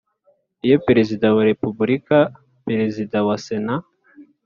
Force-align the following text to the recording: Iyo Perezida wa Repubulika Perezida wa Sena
Iyo 0.65 0.77
Perezida 0.87 1.25
wa 1.35 1.43
Repubulika 1.51 2.17
Perezida 2.67 3.17
wa 3.27 3.35
Sena 3.45 3.75